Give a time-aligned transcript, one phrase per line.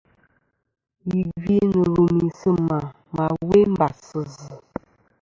[1.09, 2.51] Yì gvi nɨ̀ lùmì si sɨ
[3.15, 4.47] ma we mbas sɨ zɨ.